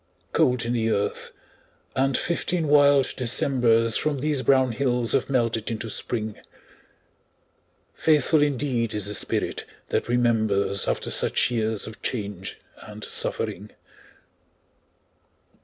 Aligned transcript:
Cold 0.33 0.65
in 0.65 0.73
the 0.73 0.89
earth, 0.89 1.29
and 1.95 2.17
fifteen 2.17 2.67
wild 2.67 3.13
Decembers 3.15 3.97
From 3.97 4.17
these 4.17 4.41
brown 4.41 4.71
hills 4.71 5.11
have 5.11 5.29
melted 5.29 5.69
into 5.69 5.91
Spring. 5.91 6.37
Faithful 7.93 8.41
indeed 8.41 8.95
is 8.95 9.05
the 9.05 9.13
spirit 9.13 9.63
that 9.89 10.07
remembers 10.09 10.87
After 10.87 11.11
such 11.11 11.51
years 11.51 11.85
of 11.85 12.01
change 12.01 12.57
and 12.79 13.03
suffering! 13.03 13.73